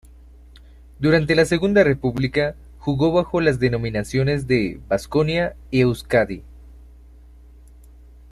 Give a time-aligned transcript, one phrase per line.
[0.97, 6.41] Durante la Segunda República jugó bajo las denominaciones de Vasconia y Euzkadi.